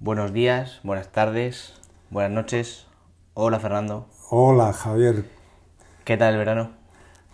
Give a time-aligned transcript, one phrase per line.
[0.00, 1.74] Buenos días, buenas tardes,
[2.10, 2.86] buenas noches.
[3.34, 4.06] Hola Fernando.
[4.30, 5.24] Hola Javier.
[6.04, 6.70] ¿Qué tal el verano?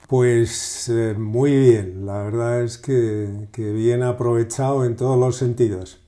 [0.09, 6.01] Pues eh, muy bien, la verdad es que, que, bien aprovechado en todos los sentidos.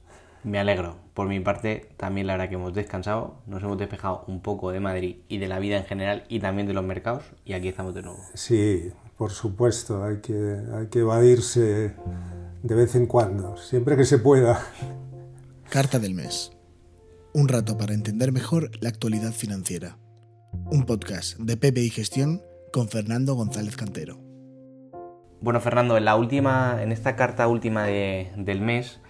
[0.45, 0.97] Me alegro.
[1.13, 4.81] Por mi parte, también la verdad que hemos descansado, nos hemos despejado un poco de
[4.81, 7.93] Madrid y de la vida en general y también de los mercados y aquí estamos
[7.93, 8.19] de nuevo.
[8.33, 11.93] Sí, por supuesto, hay que, hay que evadirse
[12.63, 14.59] de vez en cuando, siempre que se pueda.
[15.71, 16.53] Carta del mes.
[17.35, 19.99] Un rato para entender mejor la actualidad financiera.
[20.71, 22.41] Un podcast de Pepe y Gestión
[22.73, 24.21] con Fernando González Cantero.
[25.41, 29.01] Bueno, Fernando, en la última, en esta carta última de, del mes,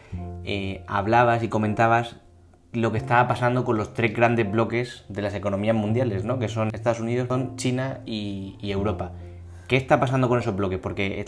[0.45, 2.17] eh, hablabas y comentabas
[2.73, 6.39] lo que estaba pasando con los tres grandes bloques de las economías mundiales, ¿no?
[6.39, 9.13] que son Estados Unidos, China y Europa.
[9.69, 10.79] ¿Qué está pasando con esos bloques?
[10.79, 11.25] Porque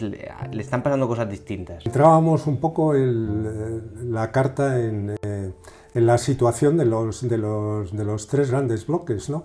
[0.53, 1.85] le están pasando cosas distintas.
[1.85, 5.53] Entrábamos un poco el, la carta en, eh,
[5.95, 9.45] en, la situación de los, de, los, de los tres grandes bloques, ¿no?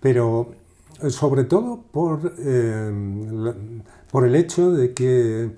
[0.00, 0.50] pero
[1.08, 2.92] sobre todo por, eh,
[4.10, 5.50] por el hecho de que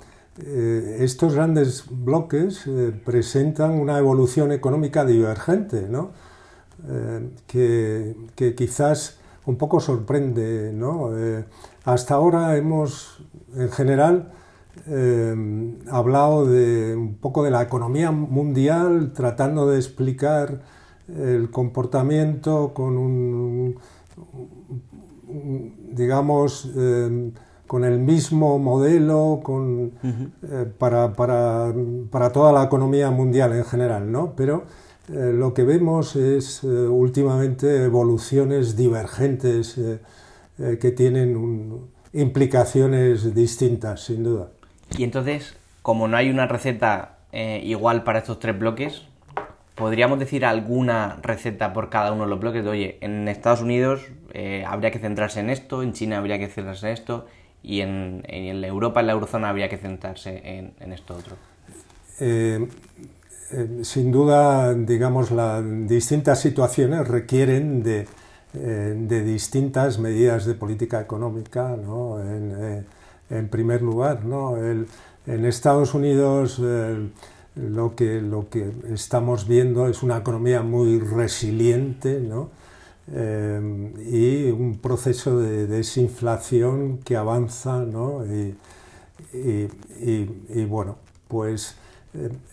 [0.44, 6.12] eh, estos grandes bloques eh, presentan una evolución económica divergente, ¿no?
[6.88, 9.17] Eh, que, quizás
[9.48, 10.72] un poco sorprende.
[10.74, 11.16] ¿no?
[11.18, 11.44] Eh,
[11.84, 13.24] hasta ahora hemos,
[13.56, 14.30] en general,
[14.86, 20.60] eh, hablado de un poco de la economía mundial, tratando de explicar
[21.08, 23.78] el comportamiento con un,
[25.92, 27.32] digamos, eh,
[27.66, 30.72] con el mismo modelo con, uh -huh.
[30.78, 31.72] para, para,
[32.10, 34.34] para, toda la economía mundial en general, ¿no?
[34.36, 34.64] Pero
[35.10, 44.04] eh, lo que vemos es eh, últimamente evoluciones divergentes eh, que tienen un, implicaciones distintas,
[44.04, 44.48] sin duda.
[44.96, 49.02] Y entonces, como no hay una receta igual para estos tres bloques,
[49.74, 52.64] ¿Podríamos decir alguna receta por cada uno de los bloques?
[52.64, 54.00] De, oye, en Estados Unidos
[54.66, 57.26] habría que centrarse en esto, en China habría que centrarse en esto,
[57.62, 61.36] y en, en Europa, en la eurozona, habría que centrarse en, en esto otro.
[62.20, 62.66] Eh,
[63.52, 68.06] eh, sin duda, digamos, las distintas situaciones requieren de,
[68.54, 72.20] eh, de distintas medidas de política económica, ¿no?
[72.20, 72.84] En,
[73.30, 74.56] en, primer lugar, ¿no?
[74.56, 76.60] En Estados Unidos
[77.58, 82.50] lo que, lo que estamos viendo es una economía muy resiliente ¿no?
[83.12, 88.24] eh, y un proceso de desinflación que avanza ¿no?
[88.24, 88.56] y,
[89.32, 91.74] y, bueno, pues eh,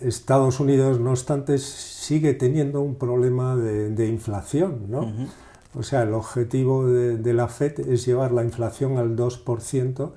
[0.01, 4.85] Estados Unidos no obstante sigue teniendo un problema de, de inflación.
[4.89, 4.99] ¿no?
[5.01, 5.27] Uh -huh.
[5.77, 10.11] O sea, el objetivo de, de, la FED es llevar la inflación al 2%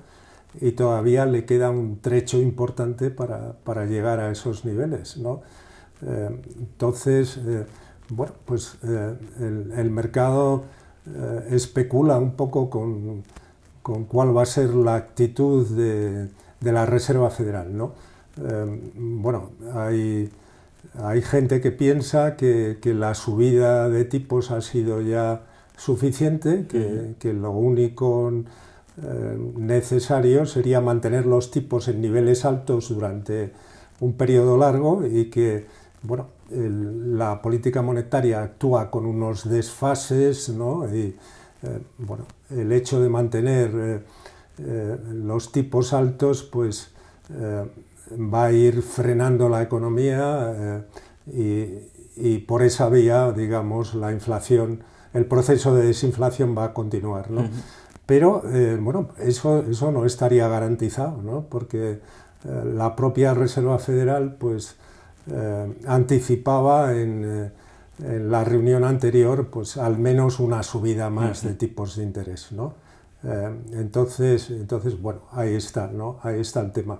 [0.61, 5.17] y todavía le queda un trecho importante para, para llegar a esos niveles.
[5.17, 5.41] ¿no?
[6.01, 7.65] Eh, entonces, eh,
[8.09, 10.63] bueno, pues eh, el, el, mercado
[11.49, 13.23] especula un poco con,
[13.81, 16.29] con, cuál va a ser la actitud de,
[16.59, 17.75] de la Reserva Federal.
[17.75, 17.93] ¿no?
[18.41, 20.29] Eh, bueno, hay,
[20.95, 25.43] hay gente que piensa que, que, la subida de tipos ha sido ya
[25.75, 28.31] suficiente, que, que lo único
[29.01, 33.53] eh, necesario sería mantener los tipos en niveles altos durante
[34.01, 35.67] un periodo largo y que
[36.01, 40.85] bueno, el, la política monetaria actúa con unos desfases ¿no?
[40.93, 41.15] y
[41.63, 43.99] eh, bueno, el hecho de mantener eh,
[44.57, 46.91] eh los tipos altos pues
[48.11, 50.85] va a ir frenando la economía
[51.27, 51.65] y,
[52.15, 54.83] y, por esa vía digamos la inflación
[55.13, 57.41] el proceso de desinflación va a continuar ¿no?
[57.41, 57.63] Uh -huh.
[58.09, 61.45] Pero eh, bueno, eso, eso no estaría garantizado, ¿no?
[61.47, 64.77] porque eh, la propia Reserva Federal pues,
[65.31, 67.51] eh, anticipaba en,
[68.03, 72.51] en, la reunión anterior pues, al menos una subida más de tipos de interés.
[72.51, 72.73] ¿no?
[73.73, 76.17] entonces, entonces, bueno, ahí está, ¿no?
[76.23, 76.97] ahí está el tema.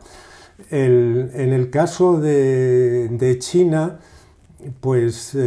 [0.69, 3.99] El, en el caso de, de China,
[4.81, 5.37] pues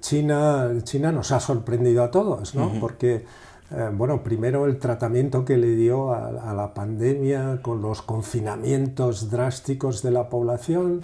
[0.00, 2.68] China, China nos ha sorprendido a todos, ¿no?
[2.68, 2.80] Uh -huh.
[2.80, 3.24] porque
[3.70, 9.28] eh, bueno, primero el tratamiento que le dio a, a, la pandemia con los confinamientos
[9.28, 11.02] drásticos de la población,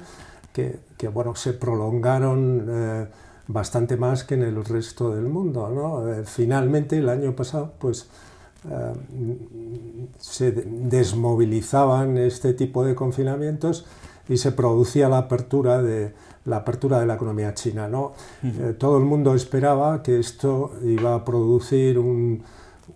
[0.52, 3.06] que, que bueno, se prolongaron eh,
[3.48, 5.68] bastante más que en el resto del mundo.
[5.70, 6.08] ¿no?
[6.08, 8.08] Eh, finalmente, el año pasado, pues
[10.18, 13.86] se desmovilizaban este tipo de confinamientos
[14.28, 16.12] y se producía la apertura de,
[16.44, 17.88] la apertura de la economía china.
[17.88, 18.12] ¿no?
[18.42, 18.70] Uh -huh.
[18.70, 22.42] eh, todo el mundo esperaba que esto iba a producir un,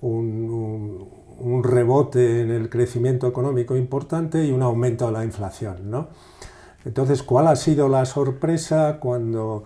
[0.03, 1.09] un, un,
[1.41, 5.91] un, rebote en el crecimiento económico importante y un aumento de la inflación.
[5.91, 6.09] ¿no?
[6.85, 9.65] Entonces, ¿cuál ha sido la sorpresa cuando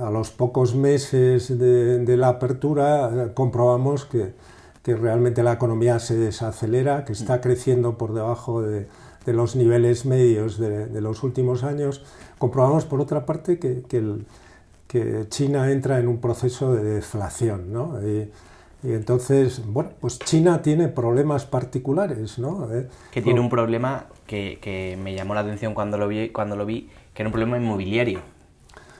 [0.00, 4.34] a los pocos meses de, la apertura comprobamos que,
[4.82, 8.88] que, realmente la economía se desacelera, que está creciendo por debajo de,
[9.24, 12.02] de los niveles medios de, los últimos años.
[12.38, 14.02] Comprobamos, por otra parte, que, que,
[14.86, 17.72] que China entra en un proceso de deflación.
[17.72, 18.00] ¿no?
[18.02, 18.30] Y,
[18.84, 22.68] y entonces, bueno, pues China tiene problemas particulares, ¿no?
[22.74, 26.56] Eh, que tiene un problema que, que, me llamó la atención cuando lo vi, cuando
[26.56, 28.20] lo vi que era un problema inmobiliario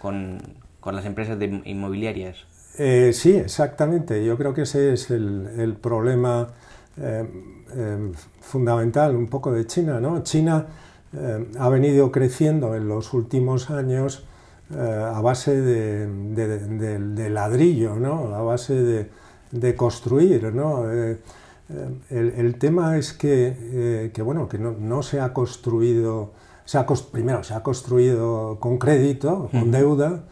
[0.00, 0.40] con,
[0.78, 2.46] con las empresas de inmobiliarias.
[2.78, 4.24] Eh, sí, exactamente.
[4.24, 6.48] Yo creo que ese es el, el problema
[6.96, 7.26] eh,
[8.40, 10.22] fundamental un poco de China, ¿no?
[10.22, 10.66] China
[11.58, 14.24] ha venido creciendo en los últimos años
[14.74, 18.34] a base de, de, de ladrillo, ¿no?
[18.34, 19.08] A base
[19.50, 20.90] de construir, ¿no?
[20.90, 21.18] Eh,
[22.10, 26.32] eh, el, tema es que, eh, que bueno, que no, se ha construido,
[26.64, 30.24] se ha primero se ha construido con crédito, con deuda,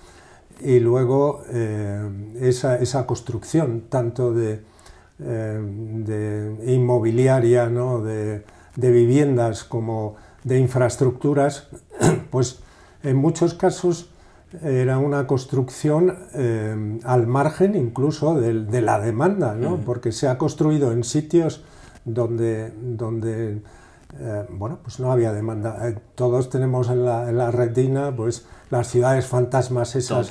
[0.63, 1.43] y luego
[2.41, 4.61] esa, esa, construcción tanto de,
[5.19, 8.03] de inmobiliaria, ¿no?
[8.03, 8.45] de,
[8.77, 11.69] de viviendas como de infraestructuras,
[12.31, 12.61] pues
[13.03, 14.11] en muchos casos
[14.63, 19.77] era una construcción eh, al margen incluso de, la demanda, ¿no?
[19.77, 21.63] porque se ha construido en sitios
[22.05, 23.63] donde, donde
[24.19, 25.89] eh, bueno, pues no había demanda.
[25.89, 30.31] Eh, todos tenemos en la, en la, retina pues, las ciudades fantasmas esas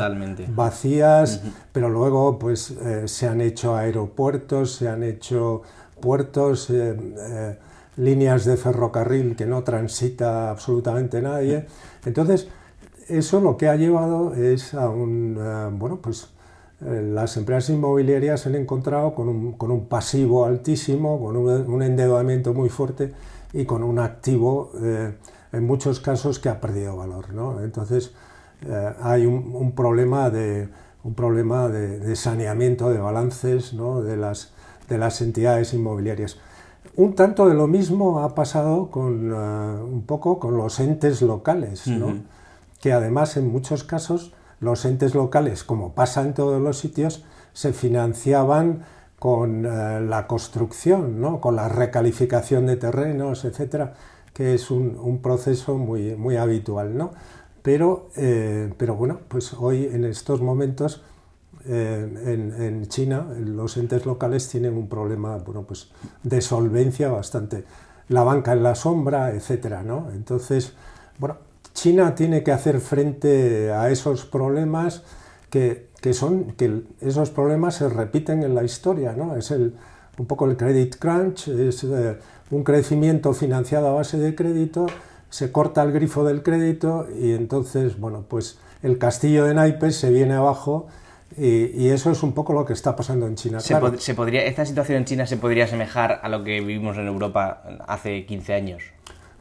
[0.50, 1.42] vacías,
[1.72, 5.62] pero luego pues, se han hecho aeropuertos, se han hecho
[6.00, 6.72] puertos,
[7.98, 11.66] líneas de ferrocarril que no transita absolutamente nadie.
[12.06, 12.48] Entonces,
[13.10, 16.30] eso lo que ha llevado es a un, eh, bueno, pues
[16.86, 21.84] eh, las empresas inmobiliarias se han encontrado con un, con un pasivo altísimo, con un,
[21.84, 23.12] endeudamiento muy fuerte
[23.54, 25.16] y con un activo, eh,
[25.52, 27.34] en muchos casos, que ha perdido valor.
[27.34, 27.62] ¿no?
[27.62, 28.14] Entonces,
[29.02, 30.68] hay un, problema, de,
[31.04, 34.02] un problema de, saneamiento de balances ¿no?
[34.02, 34.52] de, las,
[34.90, 36.38] de las entidades inmobiliarias.
[36.96, 41.88] Un tanto de lo mismo ha pasado con, un poco con los entes locales.
[41.88, 42.16] ¿no?
[42.80, 47.24] que además en muchos casos los entes locales, como pasa en todos los sitios,
[47.54, 48.84] se financiaban
[49.20, 51.42] con eh, la construcción, ¿no?
[51.42, 53.94] con la recalificación de terrenos, etcétera,
[54.34, 56.98] que es un, proceso muy, muy habitual.
[56.98, 57.12] ¿no?
[57.62, 61.04] Pero, eh, pero bueno, pues hoy en estos momentos
[61.66, 65.92] eh, en, China los entes locales tienen un problema bueno, pues
[66.24, 67.66] de solvencia bastante.
[68.08, 69.84] La banca en la sombra, etcétera.
[69.84, 70.08] ¿no?
[70.14, 70.74] Entonces,
[71.20, 71.36] bueno,
[71.74, 75.04] China tiene que hacer frente a esos problemas
[75.50, 79.36] que, son que esos problemas se repiten en la historia, ¿no?
[79.36, 79.76] Es el,
[80.18, 82.18] un poco el credit crunch, es eh,
[82.52, 84.88] un crecimiento financiado a base de crédito,
[85.30, 90.10] se corta el grifo del crédito y entonces, bueno, pues el castillo de naipes se
[90.10, 90.88] viene abajo
[91.38, 93.60] y, eso es un poco lo que está pasando en China.
[93.60, 93.76] Se,
[94.16, 98.26] podría, ¿Esta situación en China se podría asemejar a lo que vivimos en Europa hace
[98.26, 98.84] 15 años?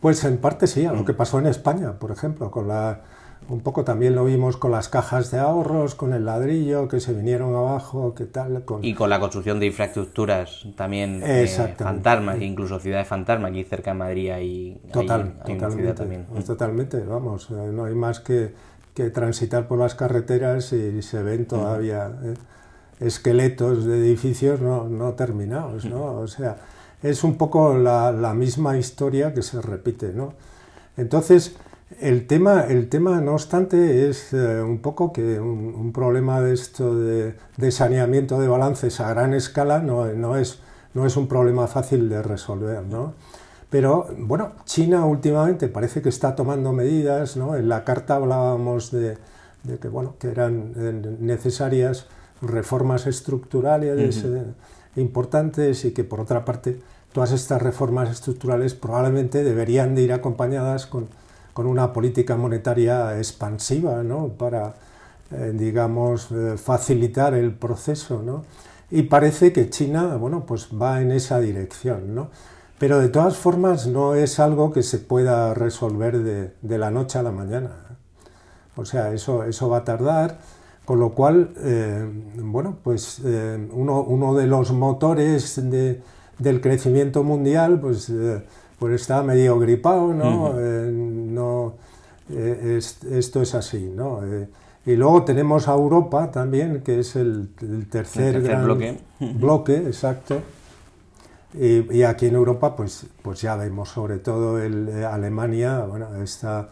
[0.01, 3.01] Pues en parte sí, a lo que pasó en España, por ejemplo, con la,
[3.49, 7.13] un poco también lo vimos con las cajas de ahorros, con el ladrillo que se
[7.13, 8.65] vinieron abajo, qué tal.
[8.83, 11.47] Y con la construcción de infraestructuras también eh,
[11.77, 16.27] fantasmas, incluso ciudades fantasmas, aquí cerca de Madrid hay, Total, totalmente, también.
[16.45, 18.55] Totalmente, vamos, eh, no hay más que,
[18.95, 22.35] que, transitar por las carreteras y se ven todavía eh,
[23.01, 26.05] esqueletos de edificios no, no terminados, ¿no?
[26.15, 26.57] O sea
[27.03, 30.13] es un poco la, misma historia que se repite.
[30.13, 30.35] ¿no?
[30.97, 31.57] Entonces,
[32.01, 36.95] el tema, el tema, no obstante, es eh, un poco que un, problema de esto
[36.95, 37.35] de,
[37.71, 40.59] saneamiento de balances a gran escala no, no, es,
[40.93, 42.85] no es un problema fácil de resolver.
[42.85, 43.15] ¿no?
[43.71, 47.37] Pero bueno, China últimamente parece que está tomando medidas.
[47.37, 47.57] ¿no?
[47.57, 49.17] En la carta hablábamos de,
[49.81, 52.07] que, bueno, que eran eh, necesarias
[52.43, 54.25] reformas estructurales
[54.95, 56.79] importantes y que por otra parte
[57.13, 61.09] todas estas reformas estructurales probablemente deberían de ir acompañadas con,
[61.59, 64.29] con una política monetaria expansiva ¿no?
[64.29, 64.77] para,
[65.33, 68.23] eh, digamos, eh, facilitar el proceso.
[68.23, 68.45] ¿no?
[68.93, 72.15] Y parece que China bueno, pues va en esa dirección.
[72.15, 72.29] ¿no?
[72.79, 77.19] Pero de todas formas no es algo que se pueda resolver de, de la noche
[77.19, 77.71] a la mañana.
[78.77, 80.39] O sea, eso, eso va a tardar.
[80.85, 86.01] Con lo cual, eh, bueno, pues eh, uno, uno, de los motores de,
[86.39, 88.45] del crecimiento mundial, pues, eh,
[88.79, 90.55] pues está medio gripado, ¿no?
[92.29, 94.21] No esto es así, ¿no?
[94.87, 97.51] y luego tenemos a Europa también, que es el,
[97.91, 98.99] tercer, gran bloque.
[99.21, 100.41] bloque, exacto.
[101.55, 106.69] Y, y, aquí en Europa, pues, pues ya vemos, sobre todo el, Alemania, bueno, está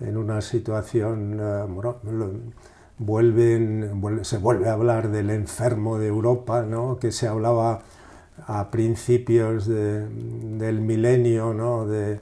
[0.00, 1.96] en una situación, bueno,
[2.98, 6.98] vuelven, se vuelve a hablar del enfermo de Europa, ¿no?
[6.98, 7.82] que se hablaba
[8.46, 11.86] a principios del milenio, ¿no?
[11.86, 12.20] de,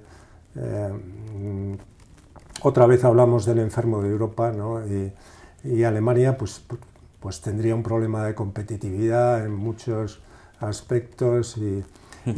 [0.57, 1.79] eh,
[2.63, 4.81] otra vez hablamos del enfermo de Europa ¿no?
[4.87, 5.13] y,
[5.85, 6.63] Alemania pues,
[7.21, 10.21] pues tendría un problema de competitividad en muchos
[10.61, 11.85] aspectos y,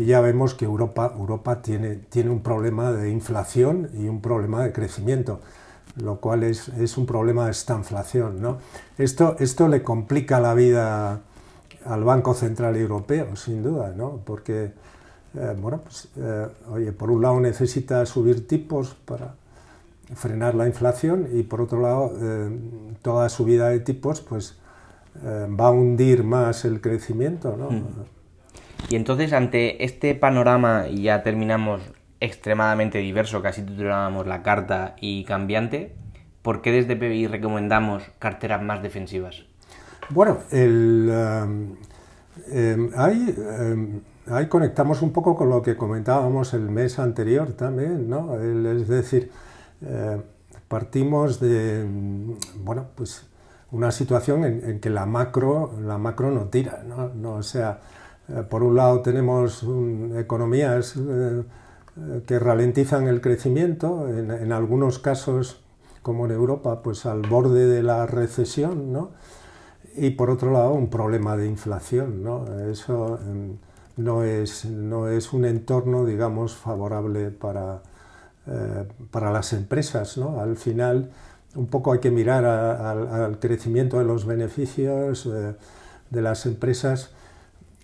[0.04, 5.40] ya vemos que Europa, Europa tiene, un problema de inflación y un problema de crecimiento
[5.96, 8.40] lo cual es, un problema de esta inflación.
[8.40, 8.58] ¿no?
[8.98, 11.22] Esto, esto le complica la vida
[11.84, 14.20] al Banco Central Europeo, sin duda, ¿no?
[14.24, 14.72] porque,
[15.34, 19.34] eh, bueno, pues, eh, oye, por un lado necesita subir tipos para
[20.14, 22.58] frenar la inflación y por otro lado eh,
[23.02, 24.58] toda subida de tipos pues
[25.24, 27.56] va a hundir más el crecimiento.
[27.56, 27.70] ¿no?
[27.70, 28.04] Hmm.
[28.88, 31.82] Y entonces ante este panorama, y ya terminamos
[32.20, 35.94] extremadamente diverso, casi titulábamos la carta y cambiante,
[36.42, 39.44] ¿por qué desde PBI recomendamos carteras más defensivas?
[40.10, 41.76] Bueno, el, um,
[42.50, 44.00] em, em,
[44.30, 48.40] ahí, conectamos un poco con lo que comentábamos el mes anterior también, ¿no?
[48.40, 49.30] es decir,
[49.82, 50.20] eh,
[50.68, 51.86] partimos de,
[52.62, 53.26] bueno, pues
[53.70, 57.34] una situación en, que la macro, la macro no tira, ¿no?
[57.34, 57.80] o sea,
[58.28, 59.64] eh, por un lado tenemos
[60.16, 61.42] economías eh,
[62.26, 65.60] que ralentizan el crecimiento, en, algunos casos,
[66.02, 69.10] como en Europa, pues al borde de la recesión, ¿no?
[69.96, 72.46] Y por otro lado, un problema de inflación, ¿no?
[72.70, 73.56] Eso em,
[73.96, 77.82] no es, no es un entorno, digamos, favorable para,
[78.48, 80.40] eh, para las empresas, ¿no?
[80.40, 81.10] Al final,
[81.54, 85.54] un poco hay que mirar al crecimiento de los beneficios eh,
[86.10, 87.10] de las empresas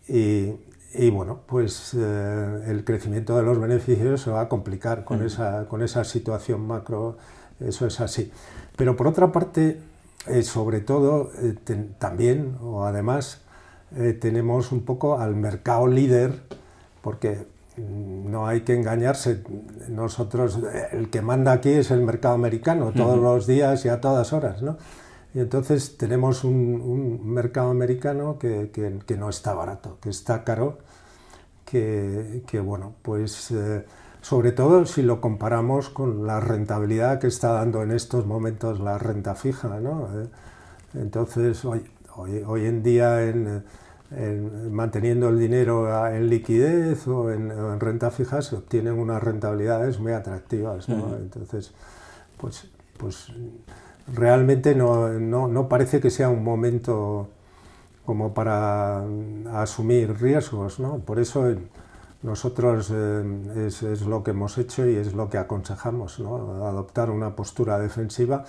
[0.08, 0.52] y,
[0.94, 5.26] y bueno, pues eh, el crecimiento de los beneficios se va a complicar con, mm.
[5.26, 7.16] esa, con esa situación macro,
[7.58, 8.30] eso es así.
[8.76, 9.80] Pero por otra parte,
[10.28, 11.54] eh, sobre todo, eh,
[11.98, 13.40] también o además
[14.20, 16.42] tenemos un poco al mercado líder,
[17.00, 19.42] porque no hay que engañarse,
[19.88, 20.60] nosotros,
[20.92, 24.62] el que manda aquí es el mercado americano, todos los días y a todas horas,
[24.62, 24.76] ¿no?
[25.34, 30.78] Y entonces tenemos un, mercado americano que, que, no está barato, que está caro,
[31.64, 33.84] que, que bueno, pues eh,
[34.20, 38.96] sobre todo si lo comparamos con la rentabilidad que está dando en estos momentos la
[38.96, 40.08] renta fija, ¿no?
[40.14, 40.28] Eh,
[40.94, 43.64] entonces, hoy, hoy, hoy, en día en,
[44.70, 50.88] manteniendo el dinero en liquidez o en, renta fija se obtienen unas rentabilidades muy atractivas,
[50.88, 51.16] ¿no?
[51.16, 51.72] Entonces,
[52.38, 53.32] pues, pues
[54.12, 57.28] realmente no, parece que sea un momento
[58.04, 59.02] como para
[59.54, 60.98] asumir riesgos, ¿no?
[60.98, 61.46] Por eso
[62.22, 66.66] nosotros eh, es, lo que hemos hecho y es lo que aconsejamos, ¿no?
[66.66, 68.44] Adoptar una postura defensiva.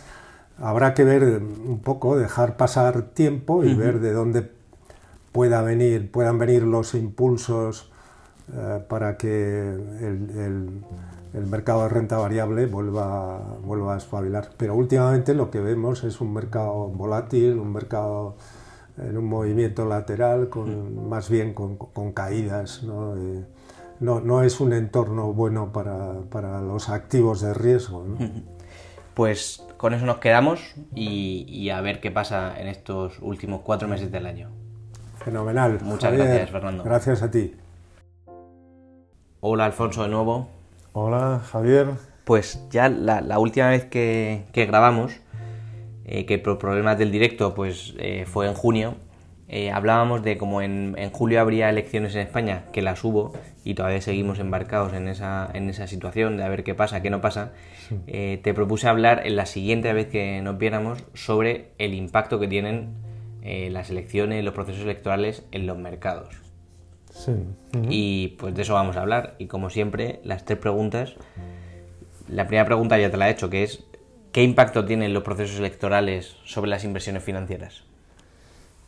[0.58, 4.50] Habrá que ver un poco, dejar pasar tiempo y ver de dónde
[5.36, 7.92] pueda venir, puedan venir los impulsos
[8.54, 10.82] eh, para que el
[11.36, 14.52] el mercado de renta variable vuelva, vuelva a espabilar.
[14.58, 18.38] Pero últimamente lo que vemos es un mercado volátil, un mercado
[18.98, 22.84] en un movimiento lateral, con, más bien con, caídas.
[22.84, 23.16] ¿no?
[24.00, 28.06] no, es un entorno bueno para, los activos de riesgo.
[29.14, 30.60] Pues con eso nos quedamos
[30.94, 34.50] y, y, a ver qué pasa en estos últimos cuatro meses del año.
[35.26, 35.80] Fenomenal.
[35.82, 36.84] Muchas gracias, Fernando.
[36.84, 37.56] Gracias a ti.
[39.40, 40.50] Hola, Alfonso, de nuevo.
[40.94, 41.88] Hola, Javier.
[42.26, 45.20] Pues ya la, última vez que, grabamos,
[46.06, 48.98] eh, que por problemas del directo pues eh, fue en junio,
[49.48, 54.02] eh, hablábamos de cómo en, julio habría elecciones en España, que las hubo y todavía
[54.02, 57.52] seguimos embarcados en esa, en esa situación de a ver qué pasa, qué no pasa.
[58.06, 63.15] te propuse hablar en la siguiente vez que nos viéramos sobre el impacto que tienen
[63.72, 66.36] las elecciones, los procesos electorales en los mercados.
[67.90, 69.36] Y pues de eso vamos a hablar.
[69.40, 71.16] Y como siempre, las tres preguntas.
[72.28, 73.84] La primera pregunta ya te la he hecho, que es
[74.32, 77.84] ¿qué impacto tienen los procesos electorales sobre las inversiones financieras?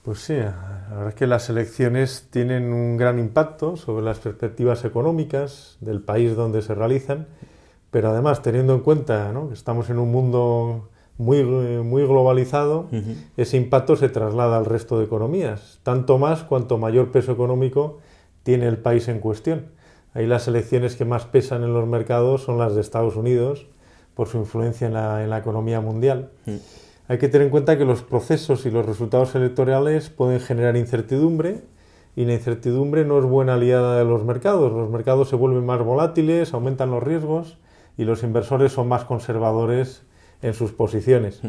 [0.03, 4.85] Pues sí, la verdad es que las elecciones tienen un gran impacto sobre las perspectivas
[4.85, 7.27] económicas del país donde se realizan,
[7.91, 12.89] pero además teniendo en cuenta que estamos en un mundo muy, muy globalizado,
[13.37, 17.99] ese impacto se traslada al resto de economías, tanto más cuanto mayor peso económico
[18.43, 19.67] tiene el país en cuestión.
[20.13, 23.67] Ahí las elecciones que más pesan en los mercados son las de Estados Unidos,
[24.17, 26.31] por su influencia en la, economía mundial.
[27.07, 31.61] Hay que tener en cuenta que los procesos y los resultados electorales pueden generar incertidumbre
[32.15, 34.73] y la incertidumbre no es buena aliada de los mercados.
[34.73, 37.59] Los mercados se vuelven más volátiles, aumentan los riesgos
[37.95, 40.01] y los inversores son más conservadores
[40.41, 41.43] en sus posiciones.
[41.43, 41.47] Mm.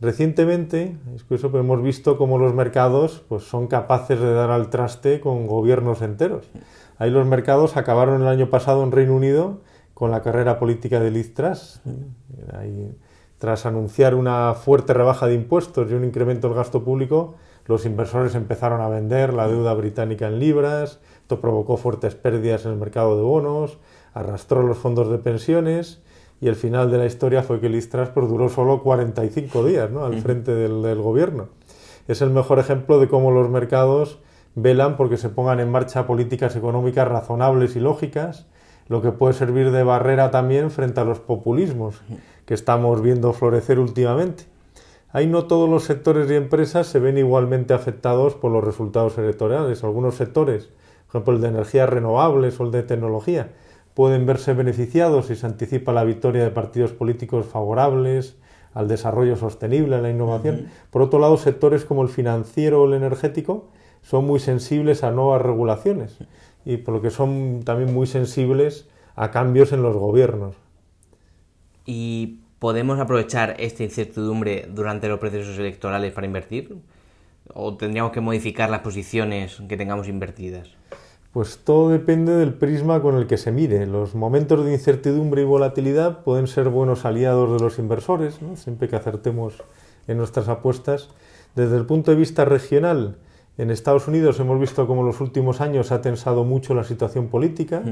[0.00, 4.68] Recientemente, es curioso, pero hemos visto cómo los mercados pues, son capaces de dar al
[4.68, 6.50] traste con gobiernos enteros.
[6.98, 9.60] Ahí los mercados acabaron el año pasado en Reino Unido
[9.94, 11.80] con la carrera política de Liz Truss.
[13.38, 18.34] tras anunciar una fuerte rebaja de impuestos y un incremento del gasto público, los inversores
[18.34, 23.16] empezaron a vender la deuda británica en libras, esto provocó fuertes pérdidas en el mercado
[23.16, 23.78] de bonos,
[24.14, 26.00] arrastró los fondos de pensiones
[26.40, 29.90] y el final de la historia fue que Liz Truss pues, duró solo 45 días
[29.90, 30.04] ¿no?
[30.04, 31.48] al frente del, del, gobierno.
[32.08, 34.18] Es el mejor ejemplo de cómo los mercados
[34.54, 38.46] velan porque se pongan en marcha políticas económicas razonables y lógicas,
[38.88, 42.02] lo que puede servir de barrera también frente a los populismos
[42.44, 44.44] que estamos viendo florecer últimamente.
[45.10, 49.82] Ahí no todos los sectores y empresas se ven igualmente afectados por los resultados electorales.
[49.82, 50.68] Algunos sectores,
[51.06, 53.52] por ejemplo el de energías renovables o el de tecnología,
[53.96, 58.36] pueden verse beneficiados si se anticipa la victoria de partidos políticos favorables
[58.74, 60.68] al desarrollo sostenible, a la innovación.
[60.90, 63.70] Por otro lado, sectores como el financiero o el energético
[64.02, 66.18] son muy sensibles a nuevas regulaciones
[66.64, 68.86] y por lo que son también muy sensibles
[69.16, 70.54] a cambios en los gobiernos.
[71.84, 76.74] Y ¿Podemos aprovechar esta incertidumbre durante los procesos electorales para invertir?
[77.52, 80.75] ¿O tendríamos que modificar las posiciones que tengamos invertidas?
[81.36, 83.84] Pues todo depende del prisma con el que se mire.
[83.84, 88.96] Los momentos de incertidumbre y volatilidad pueden ser buenos aliados de los inversores, siempre que
[88.96, 89.62] acertemos
[90.08, 91.10] en nuestras apuestas.
[91.54, 93.18] Desde el punto de vista regional,
[93.58, 97.28] en Estados Unidos hemos visto cómo en los últimos años ha tensado mucho la situación
[97.28, 97.82] política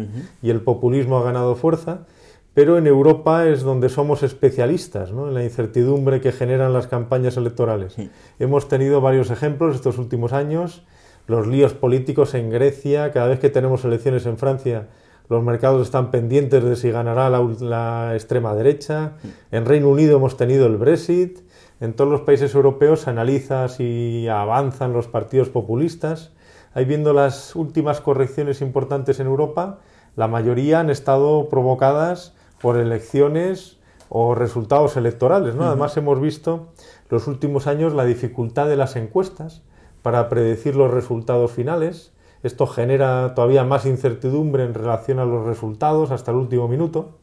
[0.40, 2.06] y el populismo ha ganado fuerza
[2.54, 5.26] pero en Europa es donde somos especialistas, ¿no?
[5.26, 7.96] en la incertidumbre que generan las campañas electorales.
[8.38, 10.84] Hemos tenido varios ejemplos estos últimos años,
[11.26, 14.88] los líos políticos en Grecia, cada vez que tenemos elecciones en Francia,
[15.28, 19.12] los mercados están pendientes de si ganará la, extrema derecha,
[19.50, 21.38] en Reino Unido hemos tenido el Brexit,
[21.80, 26.32] en todos los países europeos se analiza si avanzan los partidos populistas.
[26.72, 29.80] Ahí viendo las últimas correcciones importantes en Europa,
[30.16, 35.54] la mayoría han estado provocadas por elecciones o resultados electorales.
[35.54, 35.64] ¿no?
[35.64, 36.68] Además hemos visto
[37.08, 39.62] los últimos años la dificultad de las encuestas
[40.04, 42.12] para predecir los resultados finales.
[42.42, 47.14] Esto genera todavía más incertidumbre en relación a los resultados hasta el último minuto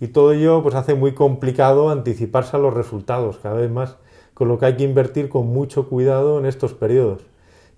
[0.00, 3.98] y todo ello pues hace muy complicado anticiparse a los resultados cada vez más,
[4.32, 7.20] con lo que hay que invertir con mucho cuidado en estos periodos.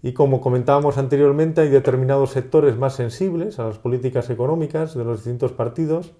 [0.05, 5.17] Y como comentábamos anteriormente, hay determinados sectores más sensibles a las políticas económicas de los
[5.17, 6.13] distintos partidos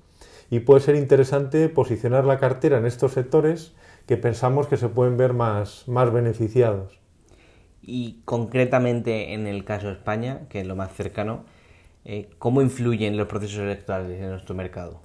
[0.51, 3.75] y puede ser interesante posicionar la cartera en estos sectores
[4.07, 7.04] que pensamos que se pueden ver más, más beneficiados.
[7.87, 11.45] Y concretamente en el caso de España, que es lo más cercano,
[12.05, 15.01] eh, ¿cómo influyen los procesos electorales en nuestro mercado?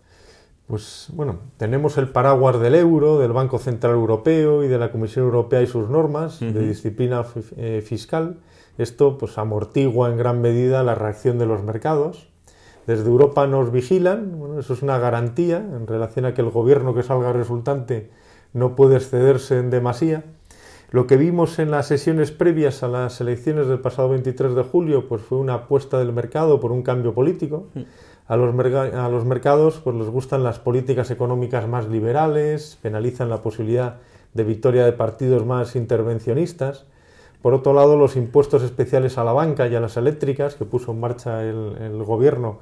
[0.68, 5.26] Pues bueno, tenemos el paraguas del euro, del Banco Central Europeo y de la Comisión
[5.26, 7.26] Europea y sus normas de disciplina
[7.58, 8.38] eh, fiscal.
[8.78, 12.30] Esto pues amortigua en gran medida la reacción de los mercados
[12.90, 16.96] desde Europa nos vigilan, bueno, eso es una garantía en relación a que el gobierno
[16.96, 18.10] que salga resultante
[18.52, 20.24] no puede excederse en demasía.
[20.92, 25.08] Lo que vimos en las sesiones previas a las elecciones del pasado 23 de julio
[25.08, 27.68] pues fue una apuesta del mercado por un cambio político.
[28.26, 33.44] A los, a los mercados pues les gustan las políticas económicas más liberales, penalizan la
[33.44, 33.98] posibilidad
[34.34, 36.88] de victoria de partidos más intervencionistas.
[37.44, 40.92] Por otro lado, los impuestos especiales a la banca y a las eléctricas que puso
[40.92, 42.60] en marcha el, el gobierno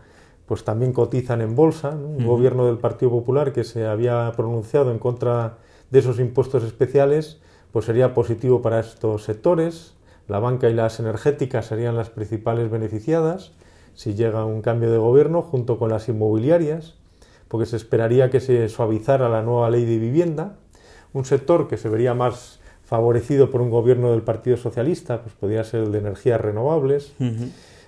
[0.47, 1.91] pues también cotizan en bolsa.
[1.91, 5.57] Un gobierno del Partido Popular que se había pronunciado en contra
[5.91, 7.39] de esos impuestos especiales,
[7.71, 9.93] pues sería positivo para estos sectores.
[10.27, 13.51] La banca y las energéticas serían las principales beneficiadas
[13.97, 16.93] si llega un cambio de gobierno, junto con las inmobiliarias,
[17.47, 20.57] porque se esperaría que se suavizara la nueva ley de vivienda.
[21.13, 25.63] Un sector que se vería más favorecido por un gobierno del Partido Socialista, pues podría
[25.63, 27.13] ser el de energías renovables.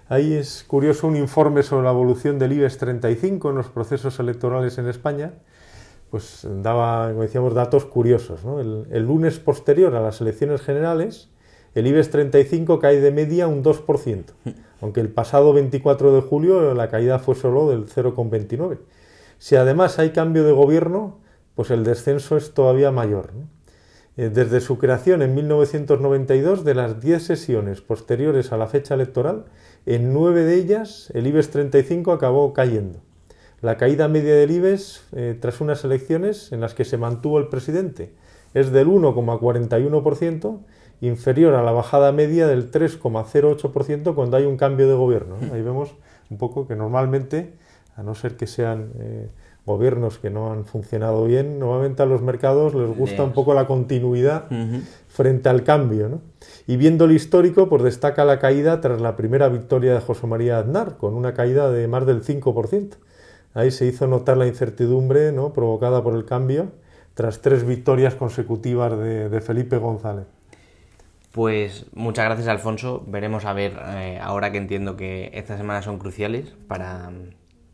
[0.10, 4.80] Ahí es curioso un informe sobre la evolución del IBEX 35 en los procesos electorales
[4.80, 5.34] en España,
[6.10, 8.42] pues daba, como decíamos, datos curiosos.
[8.90, 11.30] El, lunes posterior a las elecciones generales,
[11.76, 14.24] el IBEX 35 cae de media un 2%,
[14.82, 18.80] aunque el pasado 24 de julio la caída fue solo del 0,29.
[19.38, 21.20] Si además hay cambio de gobierno,
[21.56, 23.32] pues el descenso es todavía mayor.
[24.18, 29.46] Eh, desde su creación en 1992, de las 10 sesiones posteriores a la fecha electoral,
[29.86, 33.00] en nueve de ellas el IBEX 35 acabó cayendo.
[33.62, 37.48] La caída media del IBEX eh, tras unas elecciones en las que se mantuvo el
[37.48, 38.14] presidente
[38.54, 40.60] es del 1,41%,
[41.02, 45.36] inferior a la bajada media del 3,08% cuando hay un cambio de gobierno.
[45.54, 45.94] Ahí vemos
[46.30, 47.54] un poco que normalmente,
[47.96, 49.28] a no ser que sean eh,
[49.66, 53.68] gobiernos que no han funcionado bien, normalmente a los mercados les gusta un poco la
[53.68, 54.46] continuidad
[55.08, 56.10] frente al cambio.
[56.10, 56.22] ¿no?
[56.66, 60.60] Y viendo el histórico, pues destaca la caída tras la primera victoria de José María
[60.60, 62.96] Aznar, con una caída de más del 5%.
[63.60, 65.52] Ahí se hizo notar la incertidumbre ¿no?
[65.52, 66.72] provocada por el cambio
[67.14, 70.28] tras tres victorias consecutivas de, Felipe González.
[71.34, 73.04] Pues muchas gracias Alfonso.
[73.06, 77.12] Veremos a ver, eh, ahora que entiendo que estas semanas son cruciales para,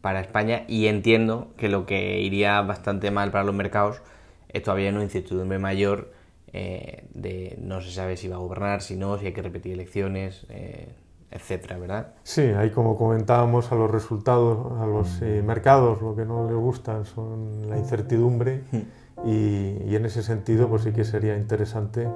[0.02, 4.02] para España y entiendo que lo que iría bastante mal para los mercados
[4.50, 6.12] es todavía una incertidumbre mayor
[6.52, 9.74] eh, de no se sabe si va a gobernar, si no, si hay que repetir
[9.74, 10.88] elecciones, eh,
[11.36, 12.13] etcétera, ¿verdad?
[12.24, 16.58] Sí, ahí como comentábamos a los resultados, a los eh, mercados, lo que no les
[16.58, 19.28] gusta son la incertidumbre hmm.
[19.28, 22.08] y, en ese sentido pues sí que sería interesante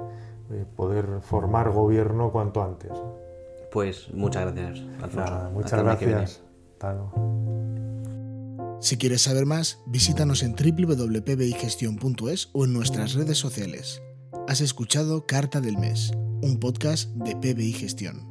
[0.74, 2.90] poder formar gobierno cuanto antes.
[3.70, 5.50] Pues muchas gracias, Alfonso.
[5.52, 6.42] muchas gracias.
[8.80, 14.02] Si quieres saber más, visítanos en www.pbigestion.es o en nuestras redes sociales.
[14.48, 18.29] Has escuchado Carta del Mes, un podcast de PBI Gestión.